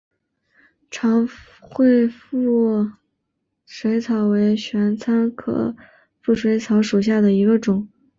[0.89, 2.89] 长穗腹
[3.67, 5.75] 水草为玄参科
[6.23, 7.87] 腹水草属下的一个种。